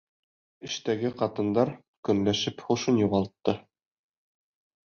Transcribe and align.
Эштәге 0.67 1.11
ҡатындар 1.19 1.71
көнләшеп 2.09 2.65
һушын 2.71 3.01
юғалтты. 3.05 3.59